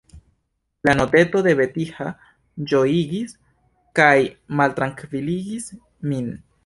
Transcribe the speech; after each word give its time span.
La 0.87 0.93
noteto 0.99 1.41
de 1.47 1.51
Vetiha 1.59 2.07
ĝojigis 2.73 3.37
kaj 4.01 4.17
maltrankviligis 4.63 5.69
min. 6.13 6.33